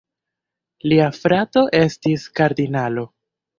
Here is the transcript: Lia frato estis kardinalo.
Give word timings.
Lia 0.93 1.09
frato 1.19 1.65
estis 1.83 2.27
kardinalo. 2.43 3.07